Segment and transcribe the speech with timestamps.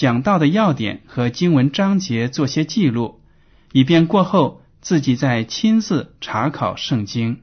[0.00, 3.20] 讲到的要点和经文章节做些记录，
[3.72, 7.42] 以便过后自己再亲自查考圣经。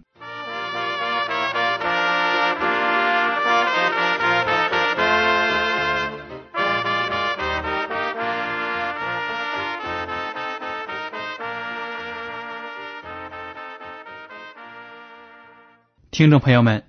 [16.10, 16.86] 听众朋友们，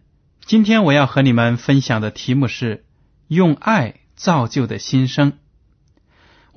[0.47, 2.87] 今天我要和你们分享的题目是
[3.29, 5.35] “用爱造就的新生”。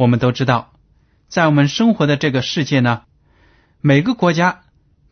[0.01, 0.73] 我们都知道，
[1.27, 3.03] 在我们生活的这个世界呢，
[3.81, 4.63] 每个国家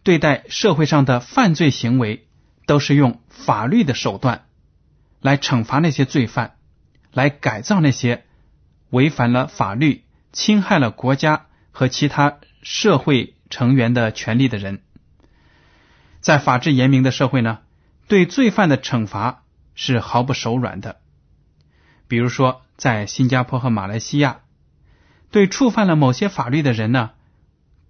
[0.02, 2.28] 对待社会上的犯罪行为，
[2.66, 4.48] 都是用法律的手段
[5.22, 6.56] 来惩罚那些罪犯，
[7.14, 8.26] 来改造那些
[8.90, 14.82] 违反了法律、侵害了国家和其他社会成员的权利的人。
[16.20, 17.60] 在法治严明的社会呢，
[18.08, 19.44] 对罪犯的惩罚
[19.76, 21.00] 是毫不手软的。
[22.08, 24.40] 比如说，在新加坡和马来西亚，
[25.32, 27.12] 对触犯了某些法律的人呢，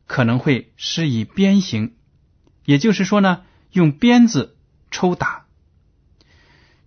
[0.08, 1.94] 可能会施以鞭刑，
[2.66, 4.58] 也就是说呢，用鞭子
[4.92, 5.46] 抽打。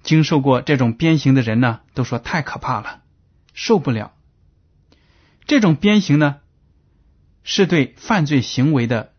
[0.03, 3.03] 经受过这种鞭刑的人呢，都说太可怕了，
[3.55, 4.13] 受不了。
[5.47, 6.41] 这种鞭刑呢，
[7.45, 9.13] 是对犯罪行为的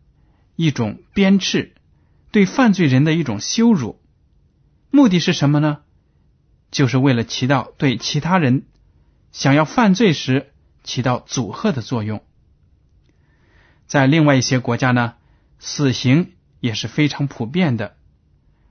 [0.56, 1.72] 一种鞭笞。
[2.30, 4.02] 对犯罪人的一种羞辱，
[4.90, 5.82] 目的是什么呢？
[6.72, 8.66] 就是为了起到对其他人
[9.30, 10.52] 想要犯罪时
[10.84, 12.22] 起到阻吓的作用。
[13.86, 15.14] 在另外一些国家呢，
[15.58, 17.96] 死刑也是非常普遍的，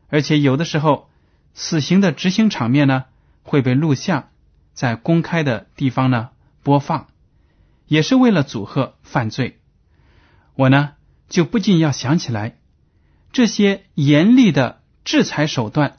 [0.07, 1.09] 而且有的时候
[1.53, 3.05] 死刑的执行场面呢
[3.43, 4.29] 会被录像，
[4.73, 6.29] 在公开的地方呢
[6.63, 7.07] 播放，
[7.87, 9.59] 也是为了阻吓犯罪。
[10.55, 10.93] 我呢
[11.29, 12.57] 就不禁要想起来。
[13.31, 15.97] 这些严厉的制裁手段，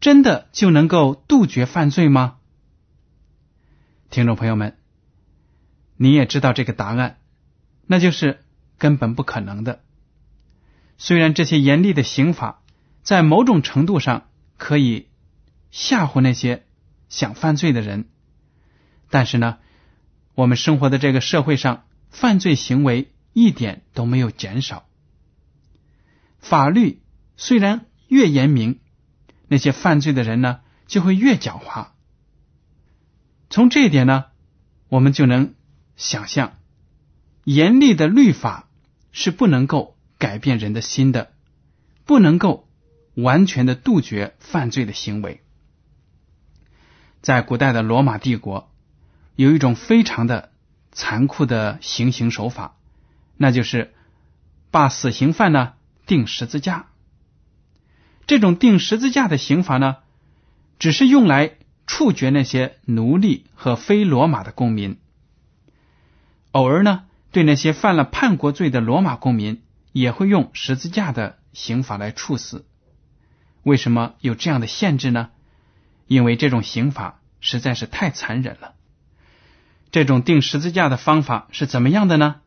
[0.00, 2.38] 真的就能够杜绝犯罪吗？
[4.10, 4.77] 听众朋友们，
[6.00, 7.18] 你也知道这个答案，
[7.86, 8.44] 那就是
[8.78, 9.82] 根本不可能的。
[10.96, 12.62] 虽然这些严厉的刑法
[13.02, 15.08] 在某种程度上可以
[15.70, 16.64] 吓唬那些
[17.08, 18.08] 想犯罪的人，
[19.10, 19.58] 但是呢，
[20.34, 24.86] 我们生活的这个社会上，犯罪行为一点都没有减少。
[26.38, 27.02] 法律
[27.36, 28.78] 虽然越严明，
[29.48, 31.88] 那些犯罪的人呢就会越狡猾。
[33.50, 34.26] 从这一点呢，
[34.88, 35.54] 我们就能
[35.98, 36.56] 想象，
[37.42, 38.68] 严厉的律法
[39.10, 41.32] 是不能够改变人的心的，
[42.06, 42.68] 不能够
[43.14, 45.42] 完全的杜绝犯罪的行为。
[47.20, 48.72] 在古代的罗马帝国，
[49.34, 50.52] 有一种非常的
[50.92, 52.76] 残酷的行刑手法，
[53.36, 53.92] 那就是
[54.70, 55.74] 把死刑犯呢。
[56.06, 56.86] 钉十字架，
[58.26, 59.96] 这种钉十字架的刑罚呢，
[60.78, 61.56] 只是用来
[61.86, 64.96] 处决那些奴隶和非罗马的公民。
[66.58, 72.66] 偶尔呢，对那些犯了叛国罪的罗马公民，也会用十字架的刑罚来处死。
[73.62, 75.30] 为什么有这样的限制呢？
[76.08, 78.74] 因为这种刑罚实在是太残忍了。
[79.92, 82.40] 这种钉十字架的方法是怎么样的呢？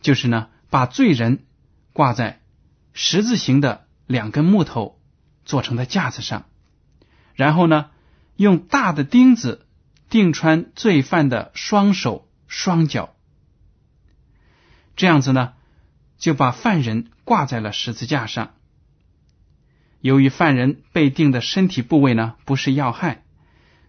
[0.00, 1.44] 就是呢，把罪人
[1.92, 2.40] 挂在。
[2.92, 5.00] 十字形的两根木头
[5.44, 6.44] 做成的架子上，
[7.34, 7.90] 然后呢，
[8.36, 9.66] 用大的钉子
[10.08, 13.15] 钉穿罪犯的双手双脚，
[14.96, 15.52] 这样子呢，
[16.18, 18.54] 就把犯人挂在了十字架上。
[20.00, 23.22] 由于犯人被钉的身体部位呢不是要害，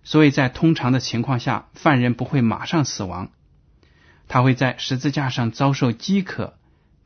[0.04, 3.30] 所以在通常的情况下，犯人不会马上死亡，
[4.27, 6.57] 他会在十字架上遭受饥渴、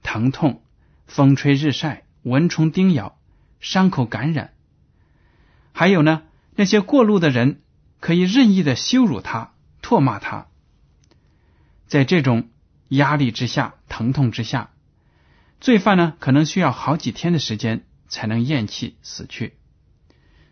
[0.04, 0.62] 疼痛。
[1.08, 3.18] 风吹日晒，蚊虫叮咬，
[3.60, 4.54] 伤口感染。
[5.74, 6.24] 还有呢，
[6.56, 7.60] 那些过路的人
[8.00, 9.52] 可以任意的羞辱他、
[9.82, 10.48] 唾骂他，
[11.86, 12.48] 在这种
[12.92, 14.72] 压力之下、疼痛之下，
[15.62, 19.58] 罪犯呢可能需要好几天的时间才能咽气死去。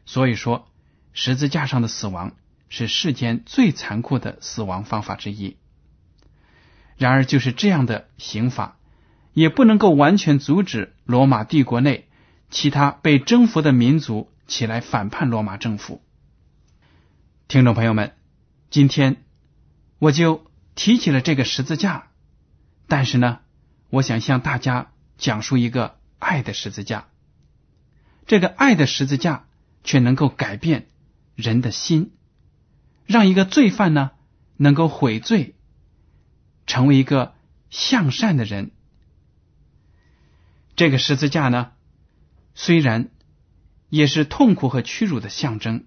[0.05, 0.67] 所以说，
[1.11, 2.35] 十字架上的死亡
[2.69, 5.57] 是世间最残酷的死亡方法之一。
[6.97, 8.77] 然而，就是这样的刑法，
[9.33, 12.07] 也不能够完全阻止罗马帝国内
[12.49, 16.01] 其他被征服的民族起来反叛罗马政府。
[17.47, 18.13] 听众朋友们，
[18.69, 19.23] 今天
[19.97, 20.45] 我就
[20.75, 22.08] 提起了这个十字架，
[22.89, 23.39] 但是呢，
[23.89, 27.07] 我想向大家讲述一个爱的十字架。
[28.27, 29.47] 这个爱的十字架
[29.85, 30.87] 却能够改变
[31.35, 32.11] 人的心，
[33.05, 34.11] 让一个罪犯呢
[34.57, 35.55] 能够悔罪。
[36.65, 37.33] 成为一个
[37.71, 38.71] 向善的人，
[40.75, 41.71] 这个十字架呢，
[42.53, 43.09] 虽然
[43.89, 45.85] 也是痛苦和屈辱的象征，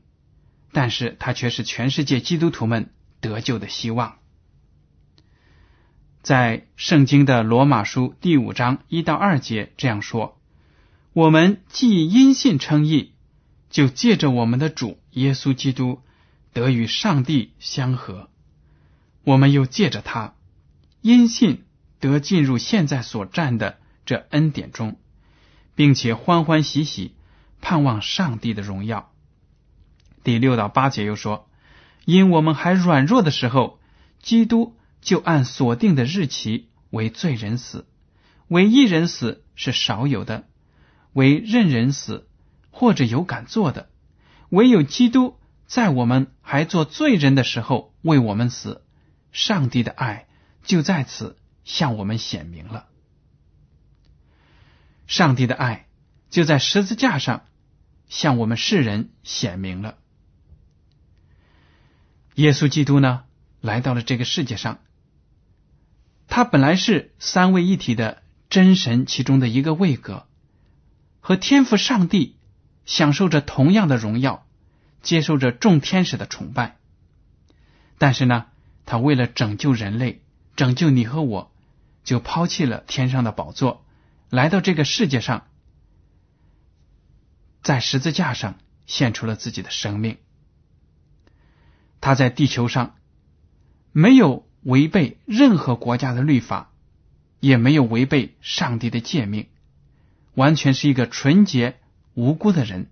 [0.73, 2.91] 但是它却是全世界基督徒们
[3.21, 4.19] 得救的希望。
[6.23, 10.39] 在圣经的罗马书第五章一到二节这样说
[11.13, 13.11] ：“我们既因信称义，
[13.71, 16.01] 就借着我们的主耶稣基督
[16.53, 18.29] 得与上帝相合；
[19.25, 20.35] 我们又借着他。”
[21.03, 21.65] 因信
[21.99, 25.01] 得进入现在所占的这恩典中，
[25.75, 27.17] 并且欢欢喜喜
[27.61, 29.11] 盼望上帝的荣耀。
[30.23, 31.49] 第六到八节又说：
[32.05, 33.81] 因我们还软弱的时候，
[34.21, 37.87] 基督就按所定的日期为罪人死，
[38.49, 40.49] 为一人死是少有的，
[41.13, 42.27] 为任人死
[42.71, 43.91] 或者有敢做的，
[44.49, 48.83] 唯有基督在我们还做罪人的时候为我们死。
[49.31, 50.27] 上帝的爱。
[50.65, 52.87] 就在此向我们显明了，
[55.09, 55.89] 上帝的爱
[56.31, 57.47] 就在十字架上
[58.09, 59.99] 向我们世人显明了。
[62.37, 63.25] 耶稣基督呢，
[63.61, 64.79] 来到了这个世界上，
[66.35, 70.27] 他本来是三位一体的真神其中的一个位格，
[71.21, 72.39] 和天父上帝
[72.87, 74.47] 享受着同样的荣耀，
[75.03, 76.79] 接受着众天使的崇拜。
[77.99, 78.47] 但是呢，
[78.87, 80.23] 他为了拯救人类。
[80.57, 81.53] 拯救你和我，
[82.03, 83.85] 就抛弃了天上的宝座，
[84.31, 85.47] 来到这个世界上，
[87.63, 90.17] 在十字架上献出了自己的生命。
[92.01, 92.97] 他在地球上
[93.93, 96.71] 没有违背任何国家的律法，
[97.41, 99.49] 也没有违背上帝的诫命，
[100.35, 101.79] 完全是一个纯洁
[102.15, 102.91] 无辜的人。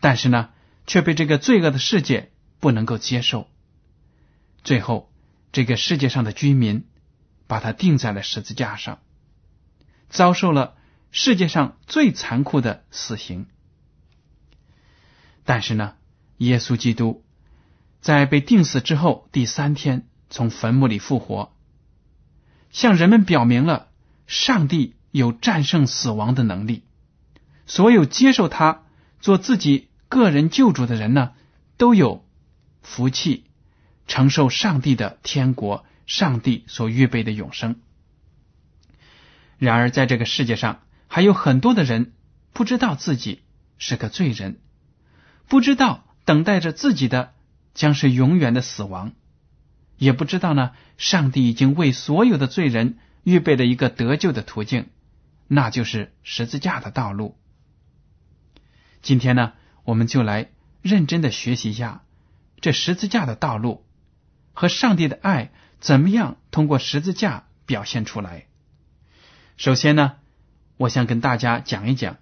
[0.00, 0.50] 但是呢，
[0.86, 3.48] 却被这个罪恶的世界不能够接受，
[4.62, 5.10] 最后。
[5.50, 6.84] 这个世界上的居民
[7.46, 9.00] 把他钉在了十字架上，
[10.10, 10.76] 遭受了
[11.10, 13.46] 世界上最残酷的死刑。
[15.46, 15.94] 但是呢，
[16.36, 17.24] 耶稣基督
[18.02, 21.54] 在被钉死之后第三天从坟墓里复活，
[22.70, 23.88] 向人们表明了
[24.26, 26.84] 上帝有战胜死亡的能力。
[27.66, 28.82] 所有接受他
[29.20, 31.32] 做自己个人救主的人呢，
[31.76, 32.24] 都有
[32.82, 33.44] 福气。
[34.06, 37.78] 承受上帝的天国，上帝所预备的永生。
[39.58, 42.14] 然而，在这个世界上，还有很多的人
[42.54, 43.42] 不知道自己
[43.76, 44.60] 是个罪人，
[45.46, 47.34] 不知道等待着自己的
[47.74, 49.12] 将是永远的死亡，
[49.98, 54.86] 也不知道呢，上帝已经为所有的罪人预备了一个得救的途径，
[55.46, 57.36] 那就是十字架的道路。
[59.02, 59.52] 今天呢，
[59.84, 60.48] 我们就来
[60.82, 62.02] 认真的学习一下
[62.60, 63.84] 这十字架的道路。
[64.52, 68.46] 和上帝的爱怎么样通过十字架表现出来？
[69.56, 70.16] 首先呢，
[70.76, 72.16] 我想跟大家讲一讲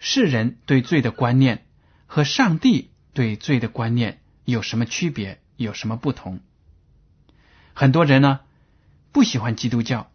[0.00, 1.64] 世人对罪的观念
[2.06, 6.40] 和上帝对罪的观念有什么区别，有什么不同。
[7.74, 8.40] 很多人呢
[9.12, 10.10] 不喜欢基督教，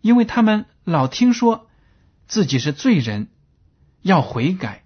[0.00, 1.68] 因为他们老听说
[2.26, 3.28] 自己是罪人，
[4.02, 4.84] 要悔改，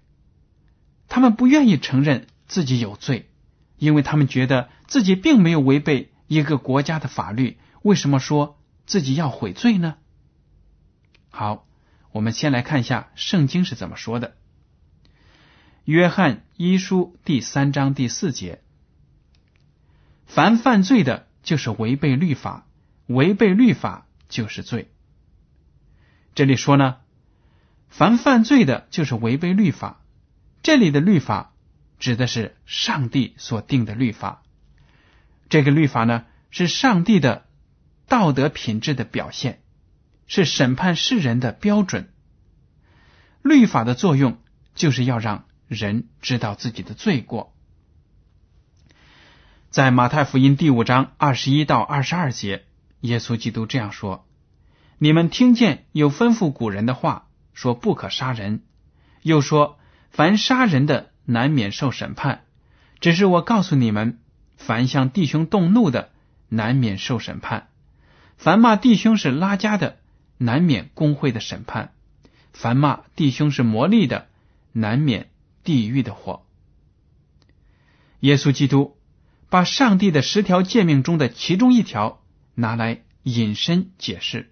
[1.07, 3.29] 他们不愿意承认自己有罪。
[3.77, 9.97] 因为他们觉得自己并没有违背一个国家的法律，为什么说自己要悔罪呢？
[11.29, 11.67] 好，
[12.13, 14.37] 我们先来看一下圣经是怎么说的。
[15.83, 18.61] 约翰一书第三章第四节：
[20.25, 22.65] 凡犯罪的，就是违背律法；
[23.07, 24.91] 违背律法，就是罪。
[26.33, 26.97] 这里说呢，
[27.87, 30.01] 凡犯罪的，就是违背律法。
[30.61, 31.53] 这里的律法。
[31.97, 34.43] 指的是上帝所定的律法，
[35.47, 37.45] 这个律法呢是上帝的
[38.09, 39.61] 道德品质的表现，
[40.27, 42.11] 是审判世人的标准。
[43.41, 44.41] 律法的作用
[44.75, 47.54] 就是要让人知道自己的罪过。
[49.75, 52.63] 在马太福音第五章二十一到二十二节，
[53.01, 54.25] 耶稣基督这样说
[54.99, 58.61] ：“你们听见有吩咐古人的话，说不可杀人，
[59.21, 59.77] 又说
[60.11, 62.45] 凡杀人的难免受审判。
[63.01, 64.21] 只是我告诉你们，
[64.55, 66.11] 凡向弟兄动怒的，
[66.47, 67.63] 难免受审判；
[68.37, 69.97] 凡骂弟兄是拉家的，
[70.37, 71.89] 难免公会的审判；
[72.53, 74.29] 凡骂弟兄是魔力的，
[74.71, 75.29] 难免
[75.65, 76.45] 地狱的火。”
[78.21, 78.94] 耶稣基督
[79.55, 82.21] 把上帝的十条诫命中的其中一条
[82.55, 84.51] 拿来引申解释。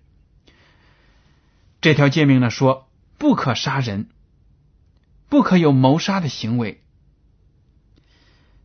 [1.81, 4.07] 这条诫命呢说：不可杀人，
[5.27, 6.85] 不可有谋杀的行为。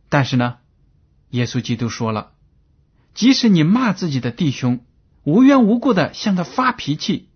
[0.07, 0.59] 但是呢，
[1.31, 2.31] 耶稣基督说了，
[3.13, 4.85] 即使你骂自己的弟兄，
[5.25, 7.27] 无缘无故的向他发脾气，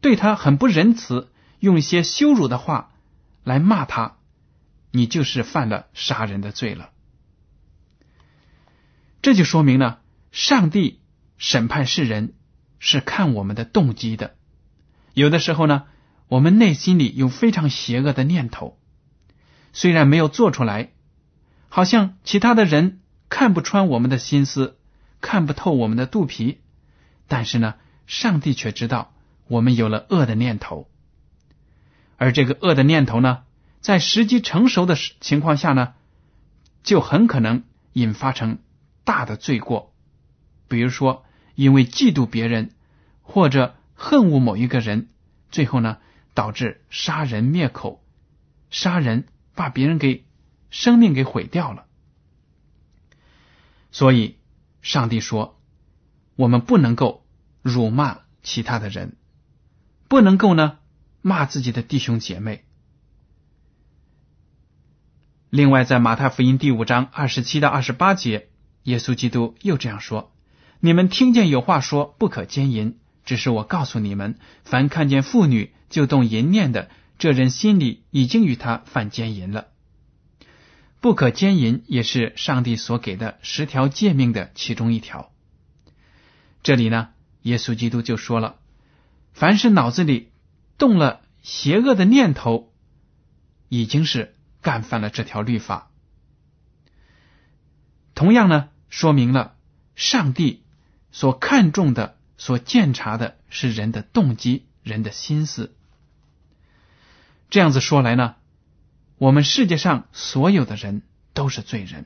[0.00, 2.92] 对他很不仁慈，用一些羞辱的话
[3.42, 4.18] 来骂他。
[4.92, 6.92] 你就是犯了杀人的罪了，
[9.24, 10.02] 这就说明了
[10.32, 11.00] 上帝
[11.38, 12.34] 审判世人
[12.78, 14.34] 是看我们的动机的。
[15.14, 15.84] 有的时候呢，
[16.28, 18.78] 我们内心里有非常邪恶的念头，
[19.72, 20.90] 虽然没有做出来，
[21.70, 23.00] 好像其他的人
[23.30, 24.76] 看不穿我们的心思，
[25.22, 26.58] 看不透我们的肚皮，
[27.26, 27.76] 但是呢，
[28.06, 29.14] 上帝却知道
[29.48, 30.90] 我们有了恶的念头，
[32.18, 33.44] 而这个恶的念头呢。
[33.80, 35.94] 在时机成熟的情况下呢，
[36.82, 37.64] 就很可能
[37.94, 38.58] 引发成
[39.04, 39.94] 大的罪过，
[40.68, 42.72] 比如说因为嫉妒别人
[43.22, 45.08] 或者恨恶某一个人，
[45.50, 45.98] 最后呢
[46.34, 48.04] 导致杀人灭口，
[48.70, 50.26] 杀人把别人给
[50.70, 51.86] 生命给毁掉了。
[53.92, 54.38] 所以，
[54.82, 55.60] 上帝说，
[56.34, 57.24] 我们不能够
[57.62, 59.16] 辱骂其他的人，
[60.08, 60.78] 不能够呢
[61.22, 62.64] 骂自己的弟兄姐妹。
[65.50, 68.48] 另外，在马太福音第五章二十七到二十八节，
[68.84, 70.32] 耶稣基督又这样说
[70.80, 76.88] ：“你们听见有话说不可奸淫，只是我告诉你们，凡看见妇女就动淫念的，
[77.18, 79.66] 这人心里已经与他犯奸淫了。
[81.00, 85.30] 不可奸淫也是上帝所给的十条诫命的其中一条。
[86.62, 87.10] 这里呢，
[87.42, 88.56] 耶稣基督就说了：
[89.32, 90.30] 凡是脑子里
[90.78, 92.72] 动了邪恶的念头，
[93.68, 94.30] 已经是。”
[94.64, 95.90] 干犯了这条律法，
[98.14, 99.56] 同样呢，说明了
[99.96, 100.62] 上帝
[101.10, 105.74] 所看重的、所鉴察的是人的动机、人的心思。
[107.50, 108.36] 这样子说来呢，
[109.18, 112.04] 我们世界上所有的人都是罪人，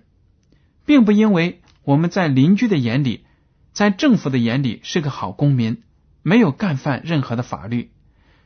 [0.87, 3.27] 并不因为我们在邻居的眼里、
[3.75, 5.83] 在政府的眼里是个好公民，
[6.23, 7.93] 没有干犯任何的法律，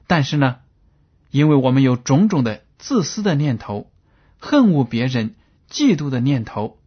[0.09, 0.57] 但是呢，
[1.31, 3.89] 因为我们有种种的自私的念头。
[4.41, 5.37] 恨恶别人、
[5.71, 6.81] 嫉妒的念头，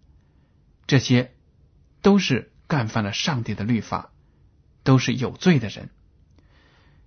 [0.87, 1.31] 这些
[2.05, 4.11] 都是干犯了上帝的律法，
[4.83, 5.89] 都是有罪的人。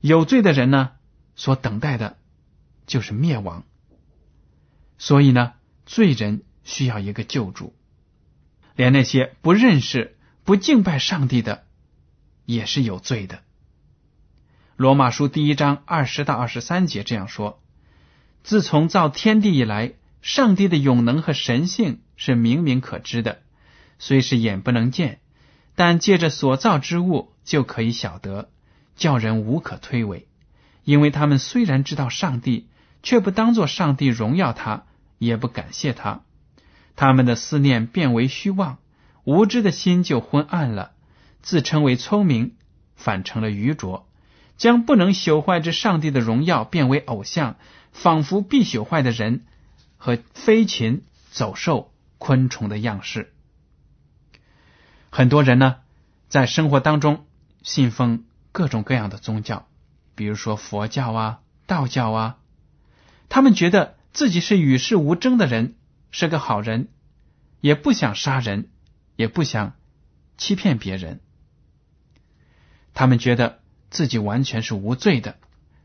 [0.00, 0.90] 有罪的人呢，
[1.36, 2.16] 所等待的
[2.88, 3.64] 就是灭亡。
[4.98, 5.52] 所以呢，
[5.86, 7.76] 罪人需要一个救主，
[8.74, 11.64] 连那些不认识、不敬拜上帝的，
[12.44, 13.44] 也是有罪的。
[14.74, 17.62] 罗马书第一章二十到二十三节这样说：
[18.42, 19.94] 自从造天地以来。
[20.20, 23.40] 上帝的永能和神性是明明可知的，
[23.98, 25.20] 虽是眼不能见，
[25.74, 28.48] 但借着所造之物就可以晓得，
[28.96, 30.24] 叫人无可推诿。
[30.84, 32.68] 因为他们虽然知道上帝，
[33.02, 34.84] 却不当作上帝荣耀他，
[35.18, 36.22] 也不感谢他，
[36.96, 38.78] 他们的思念变为虚妄，
[39.24, 40.92] 无知的心就昏暗了，
[41.42, 42.54] 自称为聪明，
[42.96, 44.08] 反成了愚拙，
[44.56, 47.56] 将不能朽坏之上帝的荣耀变为偶像，
[47.92, 49.44] 仿佛必朽坏的人。
[50.00, 51.02] 和飞禽
[51.32, 53.32] 走兽、昆虫的样式，
[55.10, 55.76] 很多人呢
[56.28, 57.26] 在生活当中
[57.62, 59.66] 信奉各种各样的宗教，
[60.14, 62.38] 比如说佛教啊、道教啊，
[63.28, 65.74] 他们觉得自己是与世无争的人，
[66.10, 66.88] 是个好人，
[67.60, 68.68] 也不想杀人，
[69.16, 69.74] 也不想
[70.36, 71.20] 欺骗别人，
[72.94, 73.60] 他们觉得
[73.90, 75.38] 自己完全是无罪的，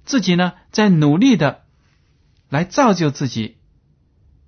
[0.05, 1.63] 自己呢在努力的
[2.49, 3.57] 来造就自己。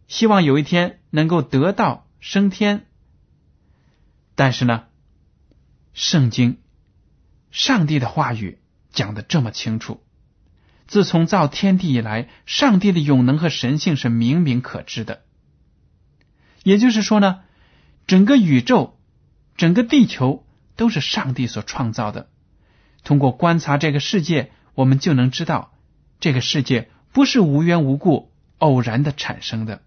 [0.07, 2.85] 希望有一天能够得到升天，
[4.35, 4.83] 但是呢，
[5.93, 6.59] 圣经
[7.51, 8.59] 上帝的话语
[8.91, 10.03] 讲的这么清楚，
[10.87, 15.23] 自从造天地以来，上帝的永能和神性是明明可知的。
[16.63, 17.41] 也就是说呢，
[18.07, 18.99] 整个宇宙、
[19.55, 22.29] 整个地球都是上帝所创造的。
[23.03, 25.73] 通过观察这个世界，我们就能知道，
[26.19, 29.81] 这个世界不是无缘无故、偶然的产生的。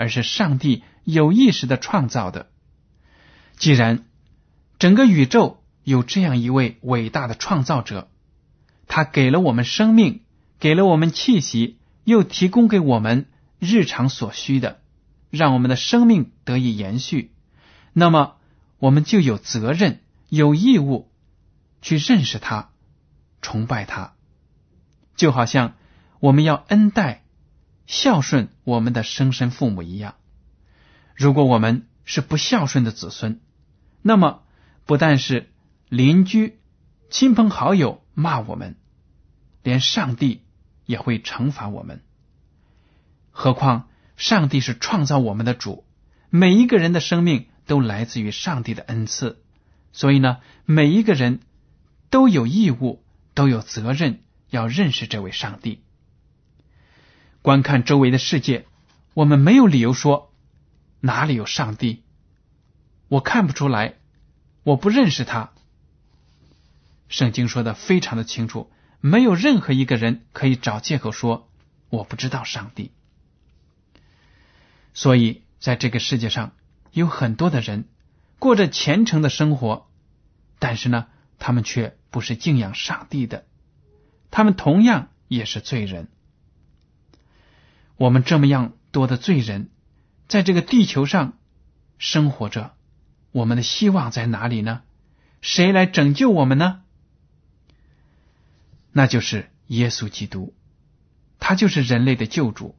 [0.00, 2.52] 而是上帝有意识的创造的。
[3.58, 4.04] 既然
[4.78, 8.08] 整个宇宙有这样一位伟大的创造者，
[8.86, 10.22] 他给了我们生命，
[10.60, 13.26] 给了我们气息，又提供给我们
[13.58, 14.80] 日常所需的，
[15.30, 17.32] 让我们的生命得以延续。
[17.92, 18.36] 那么，
[18.78, 21.10] 我们就有责任、有义务
[21.82, 22.70] 去认识他、
[23.42, 24.14] 崇拜他，
[25.16, 25.74] 就好像
[26.20, 27.24] 我们要恩待、
[27.86, 30.14] 孝顺我们的生身父母一样。
[31.16, 33.40] 如果我们是不孝顺的子孙，
[34.02, 34.42] 那么
[34.86, 35.50] 不但是
[35.88, 36.58] 邻居、
[37.10, 38.76] 亲朋好友骂我们，
[39.62, 40.42] 连上帝
[40.86, 42.02] 也会惩罚我们。
[43.30, 45.84] 何况上帝是创造我们的主，
[46.30, 49.42] 每一个人的生命都来自于上帝的恩赐，
[49.92, 51.40] 所以呢，每一个人
[52.10, 55.82] 都有义务、都有责任要认识这位上帝。
[57.42, 58.66] 观看周围的世界，
[59.14, 60.32] 我们没有理由说。
[61.00, 62.02] 哪里有上帝？
[63.08, 63.94] 我看不出来，
[64.62, 65.50] 我不认识他。
[67.08, 71.48] 圣经说的非常的清楚，没有任何一个人可以找借口说
[71.88, 72.92] 我不知道上帝。
[74.92, 76.52] 所以，在这个世界上，
[76.92, 77.88] 有很多的人
[78.38, 79.88] 过着虔诚的生活，
[80.58, 81.06] 但是呢，
[81.38, 83.46] 他们却不是敬仰上帝的，
[84.30, 86.08] 他们同样也是罪人。
[87.96, 89.70] 我们这么样多的罪人。
[90.28, 91.38] 在这个地球上
[91.96, 92.74] 生活着，
[93.32, 94.82] 我们的希望在哪里呢？
[95.40, 96.80] 谁来拯救我们呢？
[98.92, 100.54] 那就是耶稣基督，
[101.38, 102.74] 他就是人类的救主，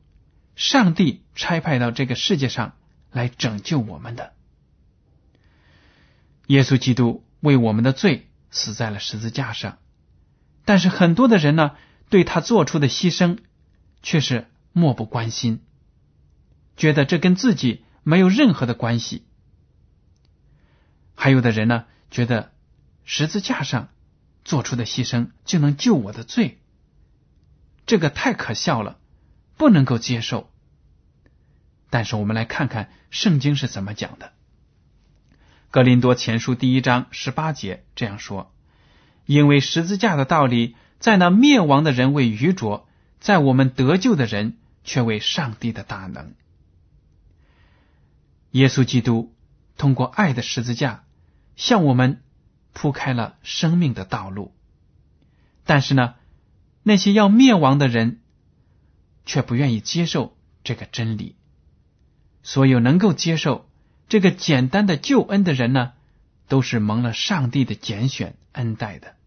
[0.56, 2.76] 上帝差派到这个世界上
[3.12, 4.34] 来拯救我们的。
[6.48, 9.78] 耶稣基督为我们的罪死在了十字架上，
[10.66, 11.76] 但是很多的人呢，
[12.10, 13.38] 对他做出的牺牲
[14.02, 15.62] 却是漠不关心。
[16.76, 19.28] 觉得这跟自己没有任何的关系，
[21.22, 22.54] 还有的人呢，觉得
[23.04, 23.90] 十字架上
[24.46, 26.62] 做出的牺牲就能救我的罪，
[27.86, 28.98] 这个太可笑了，
[29.58, 30.50] 不能够接受。
[31.90, 34.28] 但是我们来看看圣经是怎么讲的，
[35.72, 38.54] 《格林多前书》第一章十八节这样说
[39.28, 42.88] ：“因为十字架的道理，在那灭亡的人为愚拙，
[43.20, 46.34] 在我们得救的人却为上帝的大能。”
[48.52, 49.36] 耶稣基督
[49.76, 51.04] 通过爱的十字架
[51.60, 52.24] 向我们
[52.72, 54.56] 铺开了生命的道路，
[55.66, 56.16] 但是呢，
[56.84, 58.22] 那些要灭亡的人
[59.26, 61.36] 却不愿意接受这个真理。
[62.44, 63.70] 所有能够接受
[64.08, 65.92] 这个简单的救恩的人呢，
[66.48, 69.18] 都是蒙了上帝的拣选恩待的。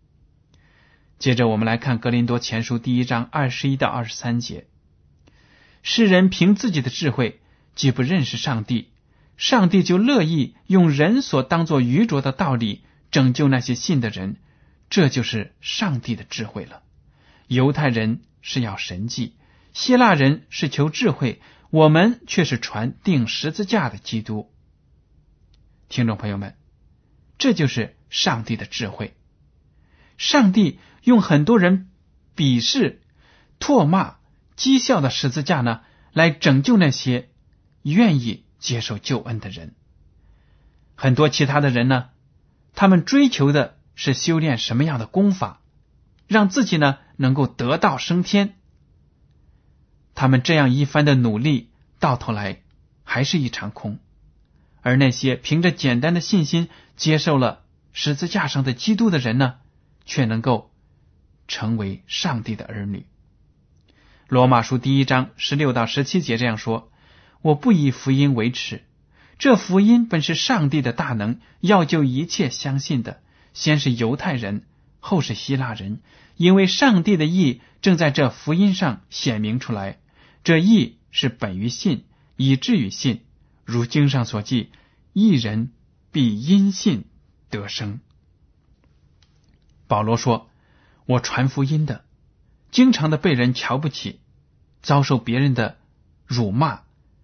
[1.18, 4.66] 接着，我们来看《格林多前书》第一章二十一到二十三节：
[5.82, 7.42] 世人凭自己的智慧，
[7.74, 8.88] 既不认识上帝。
[9.36, 14.36] 上帝就乐意用人所当作愚拙的道理拯救那些信的人，
[14.88, 16.82] 这就是上帝的智慧了。
[17.48, 19.36] 犹太人是要神迹，
[19.72, 21.40] 希腊人是求智慧，
[21.70, 24.50] 我们却是传钉十字架的基督。
[25.88, 26.54] 听众朋友们，
[27.36, 29.14] 这就是上帝的智慧。
[30.16, 31.90] 上帝用很多人
[32.36, 33.02] 鄙视、
[33.58, 34.16] 唾骂、
[34.56, 35.80] 讥笑的十字架呢，
[36.12, 37.30] 来拯救那些
[37.82, 38.44] 愿意。
[38.62, 39.74] 接受救恩的人，
[40.94, 42.10] 很多其他的人呢，
[42.74, 45.60] 他们追求的是修炼什么样的功法，
[46.28, 48.54] 让自己呢能够得道升天。
[50.14, 52.62] 他们这样一番的努力，到头来
[53.02, 53.98] 还是一场空。
[54.80, 59.56] 而那些凭着简单的信心接受了十字架上的基督的人呢，
[60.04, 60.72] 却能够
[61.48, 63.06] 成为上帝的儿女。
[64.28, 66.91] 罗马书第一章十六到十七节这样说。
[67.42, 68.82] 我不以福音为耻，
[69.38, 73.20] 这福音本是上帝的大能，要救一切相信的，
[73.52, 74.64] 先是犹太人，
[75.00, 76.00] 后是希腊人，
[76.36, 79.98] 因为上帝的意正在这福音上显明出来。
[80.44, 82.04] 这义是本于信，
[82.36, 83.22] 以至于信。
[83.64, 84.70] 如经上所记，
[85.12, 85.72] 一人
[86.10, 87.04] 必因信
[87.50, 88.00] 得生。
[89.88, 90.48] 保罗说
[91.06, 92.04] ：“我传福音的，
[92.70, 94.20] 经常的被人瞧不起，
[94.80, 95.76] 遭受别人的
[96.24, 96.82] 辱骂。”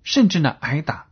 [0.08, 1.08] 甚至呢挨打，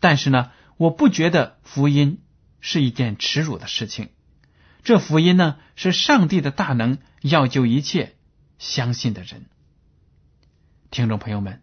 [0.00, 2.20] 但是呢，我不觉得福音
[2.60, 4.10] 是一件耻辱的事情。
[4.82, 8.16] 这福音呢是上帝的大能，要救一切
[8.58, 9.46] 相信的人。
[10.90, 11.62] 听众朋友们，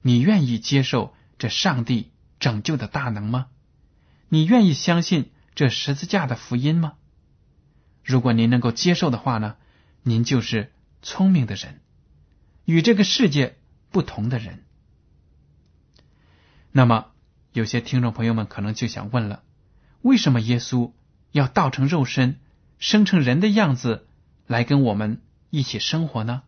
[0.00, 3.48] 你愿意接受这上帝拯救的大能吗？
[4.30, 6.94] 你愿意相信这十字架的福音吗？
[8.02, 9.56] 如果您能够接受的话呢，
[10.02, 11.82] 您就是聪明的人，
[12.64, 13.58] 与这个世界
[13.90, 14.64] 不同的人。
[16.72, 17.06] 那么，
[17.52, 19.42] 有些听众朋友们可能就想问了：
[20.02, 20.92] 为什么耶稣
[21.32, 22.38] 要道成肉身，
[22.78, 24.06] 生成人的样子
[24.46, 26.42] 来跟我们一起生活呢？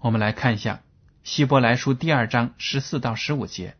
[0.00, 0.76] 我们来看一下
[1.22, 3.76] 《希伯来书》第二章十四到十五节：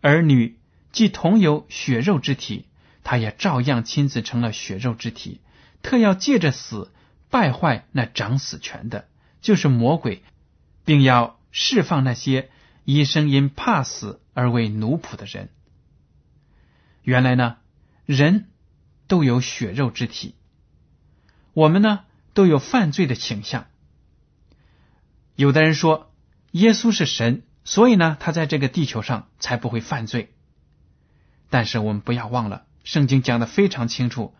[0.00, 0.58] 儿女
[0.90, 2.66] 既同有血肉之体，
[3.04, 5.42] 他也照样亲自成了血肉之体，
[5.82, 6.90] 特要借着死
[7.28, 9.06] 败坏那掌死权的，
[9.42, 10.22] 就是魔鬼，
[10.86, 12.48] 并要释放那些
[12.86, 15.50] 一生因怕死而为奴仆的人。
[17.02, 17.56] 原来呢，
[18.04, 18.46] 人
[19.08, 20.36] 都有血肉之体，
[21.52, 23.66] 我们呢都有犯罪的倾向。
[25.34, 26.12] 有的人说
[26.52, 30.32] 耶稣是神，所以呢他在这个地球上才不会犯罪。
[31.50, 34.32] 但是我们不要忘了，圣经讲的非常清楚，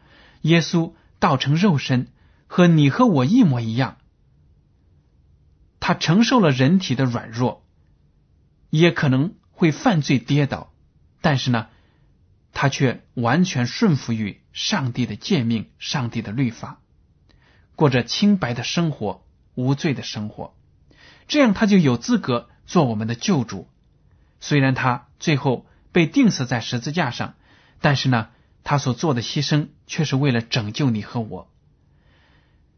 [0.43, 2.13] 耶稣道成肉身，
[2.47, 3.97] 和你和我一模一样，
[5.81, 7.66] 他承受了人体的软弱，
[8.77, 10.73] 也可能会犯罪跌倒，
[11.21, 11.69] 但是呢。
[12.59, 16.81] 他却完全顺服于上帝的诫命、上帝的律法，
[17.75, 20.55] 过着清白的生活、无罪的生活，
[21.29, 23.69] 这样他就有资格做我们的救主。
[24.41, 27.35] 虽然他最后被钉死在十字架上，
[27.83, 28.31] 但是呢，
[28.65, 31.53] 他所做的牺牲却是为了拯救你和我。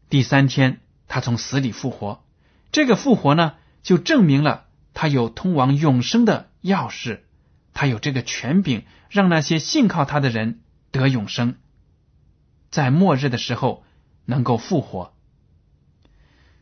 [0.09, 2.21] 第三天，他从死里复活，
[2.73, 7.21] 这个复活呢，就证明了他有通往永生的钥匙。
[7.73, 11.55] 他有这个权柄，让那些信靠他的人得永生，
[12.71, 13.85] 在末日的时候
[14.25, 15.13] 能够复活。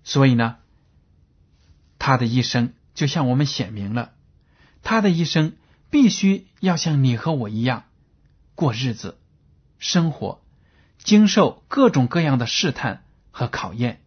[0.03, 0.57] 所以呢，
[1.97, 4.13] 他的一生就向我们显明了，
[4.83, 5.55] 他的一生
[5.89, 7.85] 必须要像你和我一样
[8.53, 9.17] 过日子、
[9.79, 10.43] 生活，
[10.99, 14.01] 经受各种各样的试探和考验，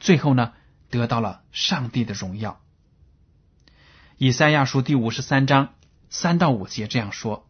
[0.00, 0.54] 最后呢，
[0.90, 2.60] 得到了上帝的荣耀。
[4.20, 5.68] 以赛亚书第五十三章。
[6.10, 7.46] 三到五节这样说：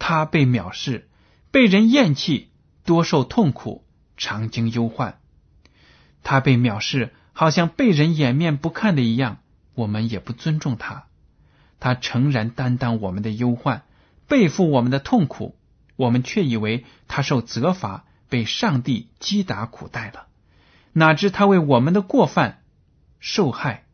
[0.00, 1.08] 他被藐视，
[1.52, 2.48] 被人厌弃，
[2.84, 3.84] 多受痛苦，
[4.16, 5.20] 常经忧患。
[6.24, 9.38] 他被藐视，好像被人掩面不看的一样，
[9.74, 11.04] 我们也不尊重他。
[11.78, 13.84] 他诚然担当我们的忧患，
[14.26, 15.56] 背负我们的痛苦，
[15.94, 20.26] 我们却以为他受责罚，被上帝击打苦待了。
[20.92, 22.64] 哪知他为我们的过犯
[23.20, 23.84] 受害，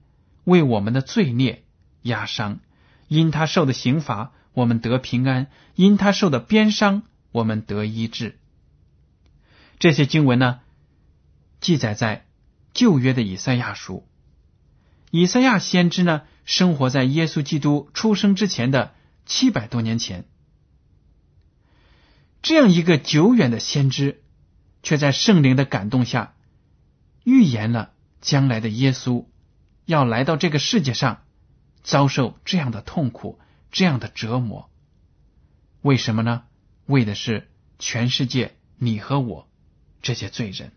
[0.45, 1.65] 为我们的罪孽
[2.03, 2.61] 压伤。
[3.09, 8.39] 因他受的刑罚，我们得平安；因他受的鞭伤，我们得医治。
[9.81, 10.61] 这些经文呢，
[11.61, 12.27] 记载在
[12.73, 14.07] 旧约的以赛亚书。
[15.11, 18.95] 以赛亚先知呢，生活在耶稣基督出生之前的
[19.27, 20.25] 七百多年前。
[22.43, 24.23] 这样一个久远的先知，
[24.85, 26.35] 却在圣灵的感动下，
[27.25, 29.27] 预言了将来的耶稣
[29.85, 31.23] 要来到这个世界上。
[31.83, 33.39] 遭受这样的痛苦，
[33.71, 34.71] 这样的折磨，
[35.83, 36.45] 为什么呢？
[36.87, 39.49] 为的是全世界你和我
[40.03, 40.73] 这些罪人。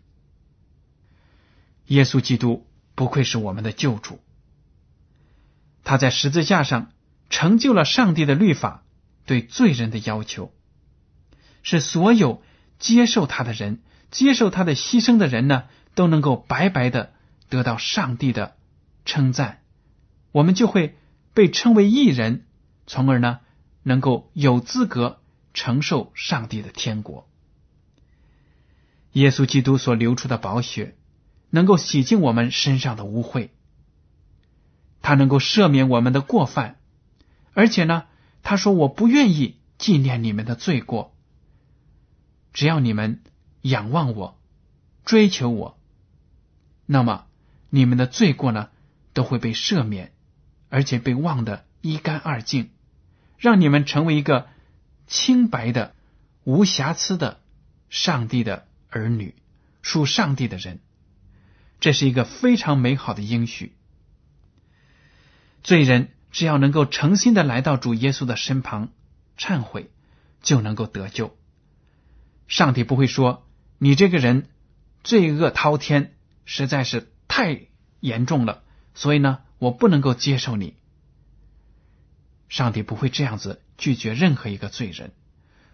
[1.86, 4.20] 耶稣基督不愧是我们的救主，
[5.82, 6.92] 他在十字架上
[7.28, 8.84] 成就了上帝的律法
[9.26, 10.52] 对罪人的要求，
[11.62, 12.42] 是所有
[12.78, 15.64] 接受他的人、接受他的牺牲的人呢，
[15.94, 17.12] 都能够白白的
[17.48, 18.56] 得到上帝的
[19.04, 19.63] 称赞。
[20.34, 20.96] 我们就会
[21.32, 22.44] 被称为义人，
[22.88, 23.38] 从而呢
[23.84, 25.20] 能够有资格
[25.52, 27.28] 承受上帝的天国。
[29.12, 30.96] 耶稣基督所流出的宝血，
[31.50, 33.50] 能够洗净我们身上的污秽，
[35.02, 36.80] 他能够赦免我们的过犯，
[37.52, 38.06] 而且呢，
[38.42, 41.14] 他说：“我不愿意纪念你们的罪过，
[42.52, 43.22] 只要你们
[43.62, 44.36] 仰望我，
[45.04, 45.78] 追求我，
[46.86, 47.26] 那么
[47.70, 48.70] 你们的罪过呢
[49.12, 50.10] 都会被赦免。”
[50.74, 52.70] 而且被忘得一干二净，
[53.38, 54.48] 让你们成为一个
[55.06, 55.94] 清白的、
[56.42, 57.40] 无瑕疵的
[57.90, 59.36] 上帝的儿女，
[59.82, 60.80] 属上帝的人。
[61.78, 63.76] 这是一个非常美好的应许。
[65.62, 68.88] 罪人只要能够诚心的来到主耶稣的身旁
[69.38, 69.92] 忏悔，
[70.42, 71.36] 就能够得救。
[72.48, 73.46] 上帝不会说
[73.78, 74.48] 你这个人
[75.04, 77.60] 罪恶滔天，实在是太
[78.00, 78.64] 严重了，
[78.96, 79.38] 所以呢。
[79.64, 80.74] 我不能够接受你，
[82.50, 85.12] 上帝不会这样子拒绝任何一个罪人，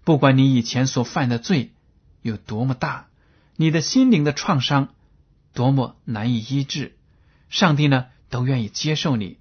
[0.05, 1.72] 不管你以前所犯的罪
[2.22, 3.09] 有多么大，
[3.57, 4.94] 你的心灵的创伤
[5.55, 6.96] 多么难以医治，
[7.48, 9.38] 上帝呢都愿意接受你，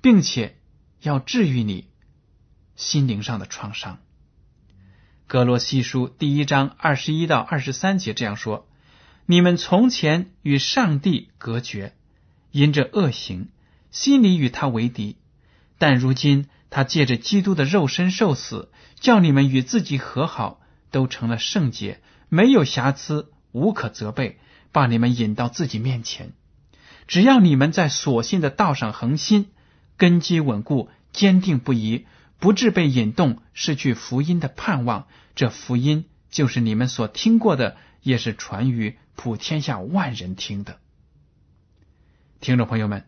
[0.00, 0.56] 并且
[1.00, 1.86] 要治愈你
[2.74, 4.00] 心灵上的创伤。
[5.28, 8.66] 格罗西书第一章二十一到二十三节这样说：
[9.26, 11.94] 你们从前与上帝隔绝，
[12.50, 13.50] 因着恶行。
[13.92, 15.16] 心里与他为敌，
[15.78, 24.40] 但如今他借着基督的肉身受死，叫你们与自己和好，都成了圣洁，没有瑕疵，无可责备，
[24.72, 26.32] 把你们引到自己面前。
[27.06, 29.50] 只要你们在所信的道上恒心，
[29.98, 32.06] 根基稳固，坚定不移，
[32.38, 35.06] 不致被引动，失去福音的盼望。
[35.34, 40.78] 这福音就是你们所听过的，也是传于普天下万人听的。
[42.40, 43.04] 听众朋友们，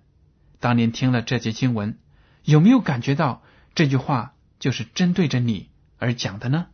[0.64, 1.98] 当您听了这节经文，
[2.42, 3.42] 有没有感觉到
[3.74, 6.68] 这句话就是针对着你而讲的呢？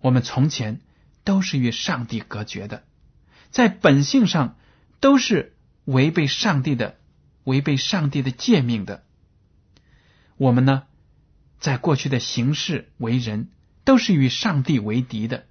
[0.00, 0.82] 我们从前
[1.24, 2.84] 都是与上帝隔绝的，
[3.50, 4.58] 在本性上
[5.00, 5.56] 都是。
[5.84, 6.96] 违背上帝的、
[7.42, 9.02] 违背上帝的诫命的，
[10.36, 10.84] 我们呢，
[11.58, 13.50] 在过去的行事为人
[13.82, 15.48] 都是与上帝为敌的，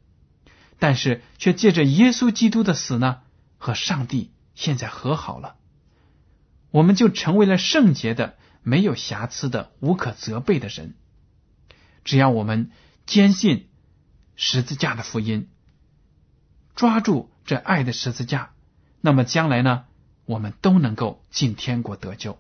[0.79, 3.23] 但是却借着耶稣基督的死呢，
[3.57, 5.57] 和上帝现在和好了，
[6.71, 10.95] 我们就成为了圣洁的、没有瑕疵的、无可责备的人。
[12.03, 12.71] 只要我们
[13.05, 13.69] 坚信
[14.35, 15.49] 十字架的福音，
[16.75, 18.53] 抓住这爱的十字架，
[19.01, 19.85] 那么将来呢？
[20.25, 22.39] 我们都能够进天国得救。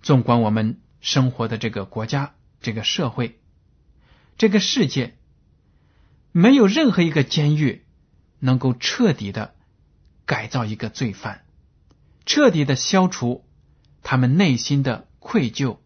[0.00, 3.40] 纵观我们生活的这个国家、这个社会、
[4.38, 5.16] 这个世界，
[6.30, 7.84] 没有任何一个监狱
[8.38, 9.54] 能够彻底的
[10.24, 11.44] 改造一个罪犯，
[12.26, 13.44] 彻底的消除
[14.02, 15.78] 他们内心的愧疚。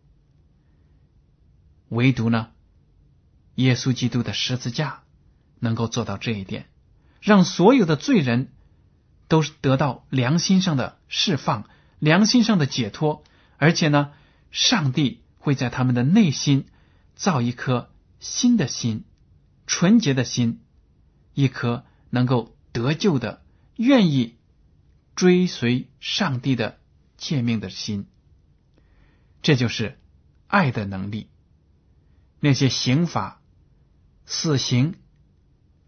[1.88, 2.50] 唯独呢，
[3.54, 5.02] 耶稣基督的十字架
[5.58, 6.66] 能够做到这一点，
[7.20, 8.50] 让所有的罪人。
[9.26, 11.64] 都得到良心上的释放，
[11.98, 13.24] 良心上的解脱，
[13.56, 14.12] 而且呢，
[14.50, 16.66] 上帝会在他们的内心
[17.16, 19.04] 造一颗新的心，
[19.66, 20.60] 纯洁的心，
[21.32, 23.42] 一颗能够得救的、
[23.76, 24.36] 愿意
[25.14, 26.78] 追随上帝的
[27.16, 28.06] 诫命的心。
[29.42, 29.98] 这就是
[30.46, 31.28] 爱的能力。
[32.40, 33.40] 那些刑法、
[34.26, 34.96] 死刑、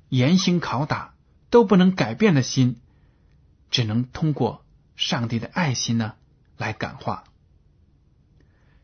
[0.09, 1.15] 严刑拷打
[1.51, 2.81] 都不能改变的心。
[3.69, 6.15] 只能通过上帝的爱心呢
[6.57, 7.25] 来感化。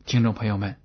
[0.05, 0.77] 听众朋友们，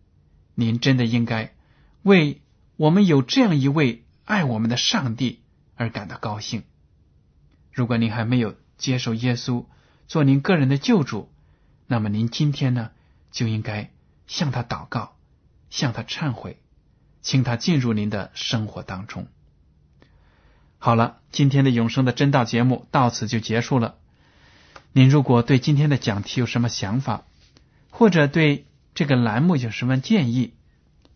[0.53, 1.55] 您真的应该
[2.03, 2.43] 为
[2.75, 5.41] 我们有这样一位爱我们的上帝
[5.75, 6.63] 而感到高兴。
[7.71, 9.65] 如果您还没有接受耶稣
[10.07, 11.29] 做您个人的救主，
[11.87, 12.91] 那么您今天呢
[13.31, 13.91] 就应该
[14.27, 15.15] 向他祷告，
[15.69, 16.59] 向他忏悔，
[17.21, 19.27] 请他进入您的生活当中。
[20.77, 23.95] 好了，今天的永生的真道节目到此就结束了。
[24.93, 27.25] 您如果对今天的讲题有什么想法，
[27.89, 30.53] 或者对这个栏目有什么建议，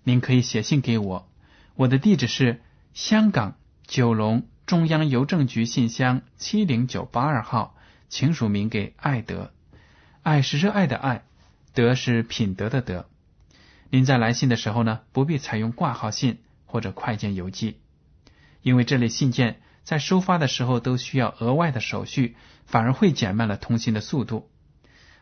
[0.04, 1.30] 您可以写信给我。
[1.76, 2.62] 我的地址是
[2.94, 3.56] 香港
[3.88, 7.76] 九龙中央邮政局信箱七零九八二号，
[8.08, 9.52] 请署名给爱德。
[10.24, 11.26] 爱是热爱的爱，
[11.74, 13.10] 德是品德的德。
[13.90, 17.82] 您在来信的时候呢，不必采用挂号信或者快件邮寄。
[18.62, 24.50] 因为这类信件在收发的时候都需要额外的手续，反而会减慢了通信的速度。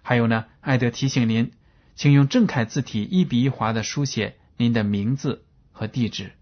[0.03, 1.53] 还有呢，艾德提醒您，
[1.95, 6.33] 请用正楷字体一笔一划的书写您的名字和地址。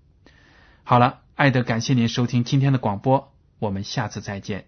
[0.84, 4.66] 好了，爱德感谢您收听今天的广播，我们下次再见。